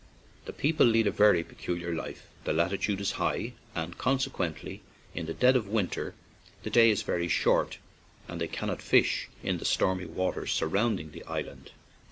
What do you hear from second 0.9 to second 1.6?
a very